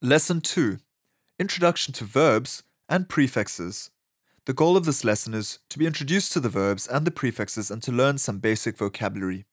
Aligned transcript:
Lesson 0.00 0.40
2 0.40 0.78
Introduction 1.40 1.92
to 1.94 2.04
Verbs 2.04 2.62
and 2.88 3.08
Prefixes. 3.08 3.90
The 4.44 4.52
goal 4.52 4.76
of 4.76 4.84
this 4.84 5.02
lesson 5.02 5.34
is 5.34 5.58
to 5.70 5.76
be 5.76 5.88
introduced 5.88 6.32
to 6.34 6.40
the 6.40 6.48
verbs 6.48 6.86
and 6.86 7.04
the 7.04 7.10
prefixes 7.10 7.68
and 7.68 7.82
to 7.82 7.90
learn 7.90 8.18
some 8.18 8.38
basic 8.38 8.78
vocabulary. 8.78 9.44